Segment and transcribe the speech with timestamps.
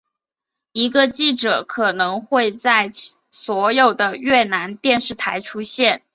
[0.71, 2.91] 一个记者可能会在
[3.29, 6.01] 所有的越南电视台出现。